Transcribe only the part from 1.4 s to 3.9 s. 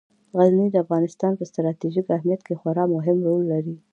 ستراتیژیک اهمیت کې خورا مهم رول لري.